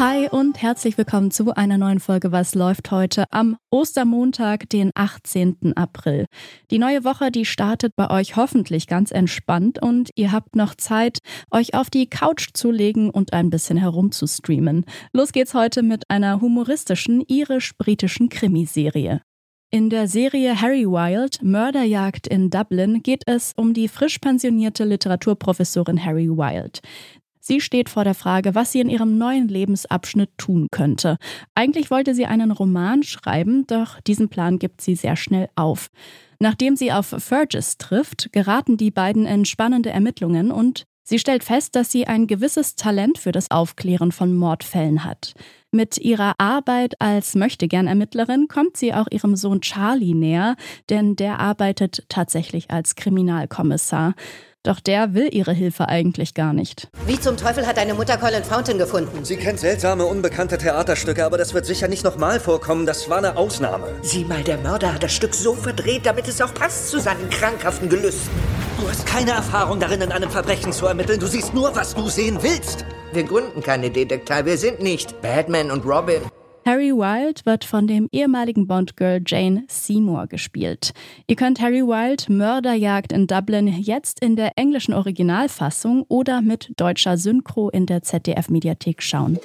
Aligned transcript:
Hi 0.00 0.30
und 0.30 0.62
herzlich 0.62 0.96
willkommen 0.96 1.30
zu 1.30 1.54
einer 1.54 1.76
neuen 1.76 2.00
Folge 2.00 2.32
Was 2.32 2.54
läuft 2.54 2.90
heute 2.90 3.24
am 3.28 3.58
Ostermontag, 3.68 4.66
den 4.70 4.92
18. 4.94 5.74
April. 5.76 6.24
Die 6.70 6.78
neue 6.78 7.04
Woche, 7.04 7.30
die 7.30 7.44
startet 7.44 7.94
bei 7.96 8.08
euch 8.08 8.34
hoffentlich 8.34 8.86
ganz 8.86 9.10
entspannt 9.10 9.82
und 9.82 10.08
ihr 10.14 10.32
habt 10.32 10.56
noch 10.56 10.74
Zeit, 10.74 11.18
euch 11.50 11.74
auf 11.74 11.90
die 11.90 12.08
Couch 12.08 12.48
zu 12.54 12.70
legen 12.70 13.10
und 13.10 13.34
ein 13.34 13.50
bisschen 13.50 13.76
herumzustreamen. 13.76 14.86
Los 15.12 15.32
geht's 15.32 15.52
heute 15.52 15.82
mit 15.82 16.08
einer 16.08 16.40
humoristischen 16.40 17.20
irisch-britischen 17.20 18.30
Krimiserie. 18.30 19.20
In 19.72 19.90
der 19.90 20.08
Serie 20.08 20.60
Harry 20.60 20.84
Wild, 20.84 21.42
Mörderjagd 21.42 22.26
in 22.26 22.50
Dublin, 22.50 23.02
geht 23.02 23.22
es 23.26 23.52
um 23.54 23.72
die 23.72 23.86
frisch 23.86 24.18
pensionierte 24.18 24.84
Literaturprofessorin 24.84 26.04
Harry 26.04 26.28
Wild. 26.28 26.80
Sie 27.40 27.60
steht 27.60 27.88
vor 27.88 28.04
der 28.04 28.14
Frage, 28.14 28.54
was 28.54 28.72
sie 28.72 28.80
in 28.80 28.90
ihrem 28.90 29.16
neuen 29.16 29.48
Lebensabschnitt 29.48 30.30
tun 30.36 30.68
könnte. 30.70 31.16
Eigentlich 31.54 31.90
wollte 31.90 32.14
sie 32.14 32.26
einen 32.26 32.50
Roman 32.50 33.02
schreiben, 33.02 33.66
doch 33.66 33.98
diesen 34.00 34.28
Plan 34.28 34.58
gibt 34.58 34.82
sie 34.82 34.94
sehr 34.94 35.16
schnell 35.16 35.48
auf. 35.56 35.90
Nachdem 36.38 36.76
sie 36.76 36.92
auf 36.92 37.06
Fergus 37.06 37.78
trifft, 37.78 38.32
geraten 38.32 38.76
die 38.76 38.90
beiden 38.90 39.26
in 39.26 39.44
spannende 39.44 39.90
Ermittlungen 39.90 40.50
und 40.50 40.84
sie 41.02 41.18
stellt 41.18 41.42
fest, 41.42 41.76
dass 41.76 41.90
sie 41.90 42.06
ein 42.06 42.26
gewisses 42.26 42.76
Talent 42.76 43.18
für 43.18 43.32
das 43.32 43.50
Aufklären 43.50 44.12
von 44.12 44.34
Mordfällen 44.34 45.04
hat. 45.04 45.34
Mit 45.72 45.98
ihrer 45.98 46.34
Arbeit 46.38 47.00
als 47.00 47.34
Möchtegern-Ermittlerin 47.34 48.48
kommt 48.48 48.76
sie 48.76 48.92
auch 48.92 49.06
ihrem 49.10 49.36
Sohn 49.36 49.60
Charlie 49.60 50.14
näher, 50.14 50.56
denn 50.88 51.14
der 51.14 51.38
arbeitet 51.38 52.04
tatsächlich 52.08 52.70
als 52.70 52.96
Kriminalkommissar. 52.96 54.14
Doch 54.62 54.78
der 54.78 55.14
will 55.14 55.30
ihre 55.32 55.54
Hilfe 55.54 55.88
eigentlich 55.88 56.34
gar 56.34 56.52
nicht. 56.52 56.88
Wie 57.06 57.18
zum 57.18 57.38
Teufel 57.38 57.66
hat 57.66 57.78
deine 57.78 57.94
Mutter 57.94 58.18
Colin 58.18 58.44
Fountain 58.44 58.76
gefunden? 58.76 59.24
Sie 59.24 59.36
kennt 59.36 59.58
seltsame, 59.58 60.04
unbekannte 60.04 60.58
Theaterstücke, 60.58 61.24
aber 61.24 61.38
das 61.38 61.54
wird 61.54 61.64
sicher 61.64 61.88
nicht 61.88 62.04
nochmal 62.04 62.40
vorkommen. 62.40 62.84
Das 62.84 63.08
war 63.08 63.18
eine 63.18 63.38
Ausnahme. 63.38 63.86
Sieh 64.02 64.24
mal, 64.26 64.42
der 64.42 64.58
Mörder 64.58 64.92
hat 64.92 65.02
das 65.02 65.14
Stück 65.14 65.34
so 65.34 65.54
verdreht, 65.54 66.04
damit 66.04 66.28
es 66.28 66.42
auch 66.42 66.52
passt 66.52 66.90
zu 66.90 67.00
seinen 67.00 67.30
krankhaften 67.30 67.88
Gelüsten. 67.88 68.30
Du 68.78 68.86
hast 68.86 69.06
keine 69.06 69.30
Erfahrung 69.30 69.80
darin, 69.80 70.02
in 70.02 70.12
einem 70.12 70.30
Verbrechen 70.30 70.72
zu 70.72 70.84
ermitteln. 70.84 71.20
Du 71.20 71.26
siehst 71.26 71.54
nur, 71.54 71.74
was 71.74 71.94
du 71.94 72.10
sehen 72.10 72.42
willst. 72.42 72.84
Wir 73.14 73.24
gründen 73.24 73.62
keine 73.62 73.90
Detektei. 73.90 74.44
Wir 74.44 74.58
sind 74.58 74.80
nicht 74.80 75.22
Batman 75.22 75.70
und 75.70 75.86
Robin. 75.86 76.20
Harry 76.66 76.92
Wilde 76.92 77.40
wird 77.44 77.64
von 77.64 77.86
dem 77.86 78.08
ehemaligen 78.12 78.66
Bond-Girl 78.66 79.22
Jane 79.26 79.64
Seymour 79.68 80.26
gespielt. 80.26 80.92
Ihr 81.26 81.36
könnt 81.36 81.60
Harry 81.60 81.82
Wilde 81.82 82.30
Mörderjagd 82.30 83.12
in 83.12 83.26
Dublin 83.26 83.66
jetzt 83.66 84.20
in 84.20 84.36
der 84.36 84.52
englischen 84.56 84.94
Originalfassung 84.94 86.04
oder 86.08 86.42
mit 86.42 86.72
deutscher 86.76 87.16
Synchro 87.16 87.70
in 87.70 87.86
der 87.86 88.02
ZDF-Mediathek 88.02 89.02
schauen. 89.02 89.38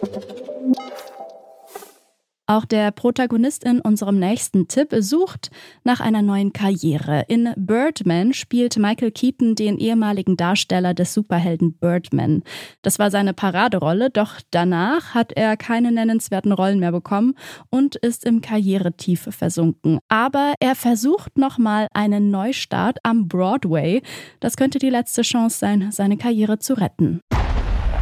Auch 2.47 2.65
der 2.65 2.91
Protagonist 2.91 3.63
in 3.63 3.81
unserem 3.81 4.19
nächsten 4.19 4.67
Tipp 4.67 4.89
sucht 4.99 5.49
nach 5.83 5.99
einer 5.99 6.21
neuen 6.21 6.53
Karriere. 6.53 7.25
In 7.27 7.51
Birdman 7.57 8.33
spielt 8.33 8.77
Michael 8.77 9.09
Keaton 9.09 9.55
den 9.55 9.79
ehemaligen 9.79 10.37
Darsteller 10.37 10.93
des 10.93 11.15
Superhelden 11.15 11.73
Birdman. 11.73 12.43
Das 12.83 12.99
war 12.99 13.09
seine 13.09 13.33
Paraderolle, 13.33 14.11
doch 14.11 14.41
danach 14.51 15.15
hat 15.15 15.31
er 15.31 15.57
keine 15.57 15.91
nennenswerten 15.91 16.51
Rollen 16.51 16.79
mehr 16.79 16.91
bekommen 16.91 17.33
und 17.71 17.95
ist 17.95 18.25
im 18.25 18.41
Karrieretief 18.41 19.27
versunken. 19.31 19.97
Aber 20.07 20.53
er 20.59 20.75
versucht 20.75 21.39
nochmal 21.39 21.87
einen 21.95 22.29
Neustart 22.29 22.99
am 23.01 23.27
Broadway. 23.27 24.03
Das 24.39 24.55
könnte 24.55 24.77
die 24.77 24.91
letzte 24.91 25.23
Chance 25.23 25.57
sein, 25.57 25.91
seine 25.91 26.17
Karriere 26.17 26.59
zu 26.59 26.75
retten. 26.75 27.21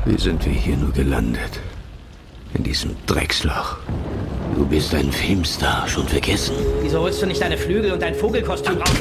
Wie 0.04 0.20
sind 0.20 0.46
wir 0.46 0.52
hier 0.52 0.76
nur 0.76 0.92
gelandet? 0.92 1.62
In 2.56 2.64
diesem 2.64 2.96
Drecksloch. 3.08 3.78
Du 4.56 4.66
bist 4.66 4.94
ein 4.94 5.12
Filmstar, 5.12 5.88
schon 5.88 6.08
vergessen? 6.08 6.56
Wieso 6.82 7.00
holst 7.00 7.22
du 7.22 7.26
nicht 7.26 7.42
deine 7.42 7.58
Flügel 7.58 7.92
und 7.92 8.02
dein 8.02 8.14
Vogelkostüm 8.14 8.78
raus? 8.78 8.92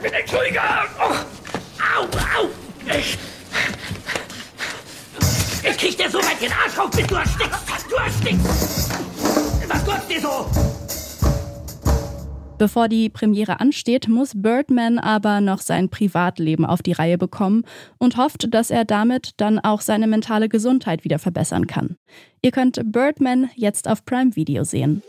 Entschuldige! 0.00 0.60
Au, 0.98 2.02
au! 2.02 2.48
Ich, 2.86 3.18
ich 5.62 5.78
krieg 5.78 5.96
dir 5.96 6.10
so 6.10 6.18
weit 6.18 6.40
den 6.40 6.52
Arsch 6.52 6.78
rauf, 6.78 6.90
bis 6.90 7.06
du 7.06 7.14
erstickst! 7.14 7.90
Du 7.90 7.96
erstickst! 7.96 8.90
Was 9.68 9.84
kotzt 9.84 10.10
dir 10.10 10.20
so? 10.20 10.67
Bevor 12.58 12.88
die 12.88 13.08
Premiere 13.08 13.60
ansteht, 13.60 14.08
muss 14.08 14.32
Birdman 14.34 14.98
aber 14.98 15.40
noch 15.40 15.60
sein 15.60 15.88
Privatleben 15.88 16.66
auf 16.66 16.82
die 16.82 16.92
Reihe 16.92 17.16
bekommen 17.16 17.64
und 17.98 18.16
hofft, 18.16 18.52
dass 18.52 18.70
er 18.70 18.84
damit 18.84 19.32
dann 19.36 19.60
auch 19.60 19.80
seine 19.80 20.08
mentale 20.08 20.48
Gesundheit 20.48 21.04
wieder 21.04 21.20
verbessern 21.20 21.68
kann. 21.68 21.96
Ihr 22.42 22.50
könnt 22.50 22.80
Birdman 22.84 23.50
jetzt 23.54 23.88
auf 23.88 24.04
Prime 24.04 24.34
Video 24.34 24.64
sehen. 24.64 25.02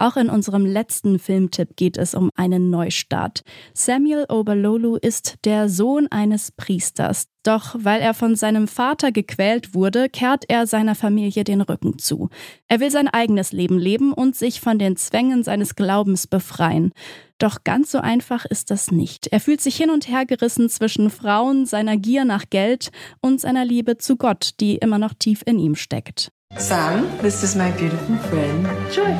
Auch 0.00 0.16
in 0.16 0.30
unserem 0.30 0.64
letzten 0.64 1.18
Filmtipp 1.18 1.76
geht 1.76 1.96
es 1.96 2.14
um 2.14 2.30
einen 2.36 2.70
Neustart. 2.70 3.42
Samuel 3.74 4.26
Oberlolu 4.28 4.94
ist 4.94 5.38
der 5.44 5.68
Sohn 5.68 6.06
eines 6.10 6.52
Priesters. 6.52 7.26
Doch 7.42 7.74
weil 7.78 8.00
er 8.00 8.14
von 8.14 8.36
seinem 8.36 8.68
Vater 8.68 9.10
gequält 9.10 9.74
wurde, 9.74 10.08
kehrt 10.08 10.44
er 10.48 10.68
seiner 10.68 10.94
Familie 10.94 11.42
den 11.42 11.62
Rücken 11.62 11.98
zu. 11.98 12.28
Er 12.68 12.78
will 12.78 12.90
sein 12.90 13.08
eigenes 13.08 13.50
Leben 13.50 13.78
leben 13.78 14.12
und 14.12 14.36
sich 14.36 14.60
von 14.60 14.78
den 14.78 14.96
Zwängen 14.96 15.42
seines 15.42 15.74
Glaubens 15.74 16.28
befreien. 16.28 16.92
Doch 17.38 17.64
ganz 17.64 17.90
so 17.90 17.98
einfach 17.98 18.44
ist 18.44 18.70
das 18.70 18.92
nicht. 18.92 19.28
Er 19.28 19.40
fühlt 19.40 19.60
sich 19.60 19.76
hin 19.76 19.90
und 19.90 20.08
her 20.08 20.26
gerissen 20.26 20.68
zwischen 20.68 21.10
Frauen, 21.10 21.66
seiner 21.66 21.96
Gier 21.96 22.24
nach 22.24 22.44
Geld 22.50 22.90
und 23.20 23.40
seiner 23.40 23.64
Liebe 23.64 23.96
zu 23.96 24.16
Gott, 24.16 24.50
die 24.60 24.76
immer 24.76 24.98
noch 24.98 25.14
tief 25.14 25.42
in 25.44 25.58
ihm 25.58 25.74
steckt. 25.74 26.30
Sam, 26.58 27.16
this 27.18 27.44
is 27.44 27.54
my 27.54 27.70
beautiful 27.70 28.16
friend, 28.16 28.66
Joy. 28.92 29.14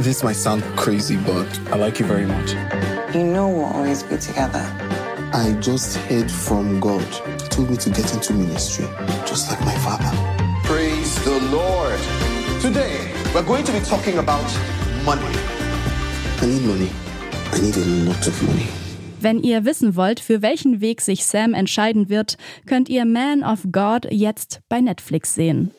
This 0.00 0.22
might 0.22 0.36
sound 0.36 0.62
crazy, 0.76 1.16
but 1.16 1.48
I 1.72 1.76
like 1.76 1.98
you 1.98 2.06
very 2.06 2.26
much. 2.26 2.52
You 3.12 3.24
know 3.24 3.48
we'll 3.48 3.64
always 3.64 4.04
be 4.04 4.18
together. 4.18 4.64
I 5.32 5.56
just 5.60 5.96
heard 5.96 6.30
from 6.30 6.78
God. 6.78 7.02
He 7.42 7.48
told 7.48 7.70
me 7.70 7.76
to 7.78 7.90
get 7.90 8.14
into 8.14 8.34
ministry, 8.34 8.86
just 9.26 9.50
like 9.50 9.60
my 9.62 9.74
father. 9.78 10.16
Praise 10.62 11.22
the 11.24 11.40
Lord. 11.50 11.98
Today, 12.60 13.12
we're 13.34 13.42
going 13.42 13.64
to 13.64 13.72
be 13.72 13.80
talking 13.80 14.18
about 14.18 14.46
money. 15.04 15.26
I 16.40 16.46
need 16.46 16.62
money. 16.62 16.90
I 17.50 17.60
need 17.60 17.76
a 17.76 17.84
lot 18.08 18.26
of 18.28 18.42
money. 18.44 18.81
Wenn 19.22 19.40
ihr 19.40 19.64
wissen 19.64 19.94
wollt, 19.94 20.18
für 20.18 20.42
welchen 20.42 20.80
Weg 20.80 21.00
sich 21.00 21.24
Sam 21.24 21.54
entscheiden 21.54 22.08
wird, 22.08 22.36
könnt 22.66 22.88
ihr 22.88 23.04
Man 23.04 23.44
of 23.44 23.60
God 23.70 24.08
jetzt 24.10 24.62
bei 24.68 24.80
Netflix 24.80 25.36
sehen. 25.36 25.70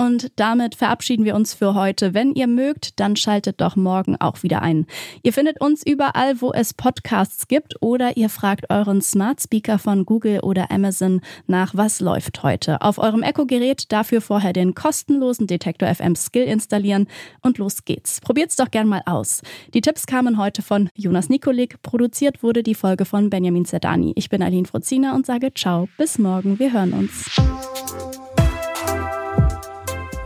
Und 0.00 0.32
damit 0.36 0.76
verabschieden 0.76 1.26
wir 1.26 1.34
uns 1.34 1.52
für 1.52 1.74
heute. 1.74 2.14
Wenn 2.14 2.32
ihr 2.32 2.46
mögt, 2.46 2.98
dann 3.00 3.16
schaltet 3.16 3.60
doch 3.60 3.76
morgen 3.76 4.16
auch 4.18 4.42
wieder 4.42 4.62
ein. 4.62 4.86
Ihr 5.22 5.34
findet 5.34 5.60
uns 5.60 5.84
überall, 5.84 6.40
wo 6.40 6.54
es 6.54 6.72
Podcasts 6.72 7.48
gibt 7.48 7.74
oder 7.82 8.16
ihr 8.16 8.30
fragt 8.30 8.70
euren 8.70 9.02
Smart 9.02 9.42
Speaker 9.42 9.78
von 9.78 10.06
Google 10.06 10.40
oder 10.40 10.70
Amazon 10.70 11.20
nach 11.46 11.74
Was 11.74 12.00
läuft 12.00 12.42
heute. 12.42 12.80
Auf 12.80 12.96
eurem 12.96 13.22
Echo-Gerät 13.22 13.92
dafür 13.92 14.22
vorher 14.22 14.54
den 14.54 14.74
kostenlosen 14.74 15.46
Detektor 15.46 15.94
FM 15.94 16.16
Skill 16.16 16.44
installieren 16.44 17.06
und 17.42 17.58
los 17.58 17.84
geht's. 17.84 18.22
Probiert's 18.22 18.56
doch 18.56 18.70
gern 18.70 18.88
mal 18.88 19.02
aus. 19.04 19.42
Die 19.74 19.82
Tipps 19.82 20.06
kamen 20.06 20.38
heute 20.38 20.62
von 20.62 20.88
Jonas 20.94 21.28
Nikolik. 21.28 21.82
Produziert 21.82 22.42
wurde 22.42 22.62
die 22.62 22.74
Folge 22.74 23.04
von 23.04 23.28
Benjamin 23.28 23.66
Zerdani. 23.66 24.14
Ich 24.16 24.30
bin 24.30 24.42
Aline 24.42 24.66
Frozina 24.66 25.14
und 25.14 25.26
sage 25.26 25.52
ciao. 25.52 25.90
Bis 25.98 26.18
morgen. 26.18 26.58
Wir 26.58 26.72
hören 26.72 26.94
uns. 26.94 27.30